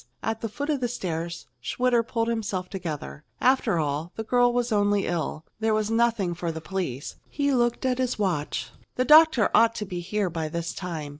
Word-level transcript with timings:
At 0.23 0.41
the 0.41 0.49
foot 0.49 0.71
of 0.71 0.79
the 0.81 0.87
stairs, 0.87 1.45
Schwitter 1.61 2.01
pulled 2.01 2.27
himself 2.27 2.69
together. 2.71 3.23
After 3.39 3.77
all, 3.77 4.11
the 4.15 4.23
girl 4.23 4.51
was 4.51 4.71
only 4.71 5.05
ill. 5.05 5.45
There 5.59 5.75
was 5.75 5.91
nothing 5.91 6.33
for 6.33 6.51
the 6.51 6.59
police. 6.59 7.17
He 7.29 7.53
looked 7.53 7.85
at 7.85 7.99
his 7.99 8.17
watch. 8.17 8.71
The 8.95 9.05
doctor 9.05 9.51
ought 9.53 9.75
to 9.75 9.85
be 9.85 9.99
here 9.99 10.31
by 10.31 10.49
this 10.49 10.73
time. 10.73 11.09